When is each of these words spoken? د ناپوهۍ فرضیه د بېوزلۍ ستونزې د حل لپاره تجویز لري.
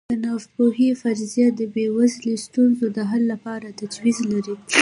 د 0.09 0.13
ناپوهۍ 0.23 0.89
فرضیه 1.01 1.47
د 1.59 1.61
بېوزلۍ 1.73 2.35
ستونزې 2.45 2.87
د 2.97 2.99
حل 3.09 3.23
لپاره 3.33 3.75
تجویز 3.79 4.17
لري. 4.31 4.55